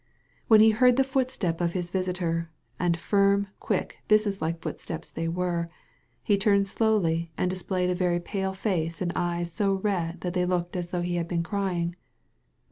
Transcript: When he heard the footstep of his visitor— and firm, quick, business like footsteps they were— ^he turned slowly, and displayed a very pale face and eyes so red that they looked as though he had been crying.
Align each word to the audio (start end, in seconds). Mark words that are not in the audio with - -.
When 0.47 0.61
he 0.61 0.71
heard 0.71 0.95
the 0.97 1.03
footstep 1.03 1.61
of 1.61 1.73
his 1.73 1.91
visitor— 1.91 2.49
and 2.79 2.97
firm, 2.97 3.49
quick, 3.59 3.99
business 4.07 4.41
like 4.41 4.59
footsteps 4.59 5.11
they 5.11 5.27
were— 5.27 5.69
^he 6.27 6.39
turned 6.39 6.65
slowly, 6.65 7.31
and 7.37 7.51
displayed 7.51 7.91
a 7.91 7.93
very 7.93 8.19
pale 8.19 8.53
face 8.55 8.99
and 8.99 9.11
eyes 9.15 9.53
so 9.53 9.75
red 9.75 10.21
that 10.21 10.33
they 10.33 10.47
looked 10.47 10.75
as 10.75 10.89
though 10.89 11.01
he 11.03 11.17
had 11.17 11.27
been 11.27 11.43
crying. 11.43 11.95